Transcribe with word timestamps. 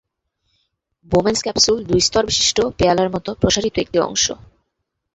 Bowman's 1.11 1.39
capsule 1.43 1.77
দুই 1.89 2.01
স্তরবিশিষ্ট 2.01 2.57
পেয়ালার 2.77 3.09
মতো 3.15 3.29
প্রসারিত 3.41 3.75
একটি 3.79 3.97
অংশ। 3.99 4.25